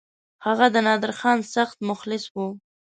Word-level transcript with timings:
هغه 0.45 0.65
د 0.71 0.75
نادرخان 0.87 1.39
سخت 1.55 1.77
مخلص 1.89 2.23
وو. 2.35 2.47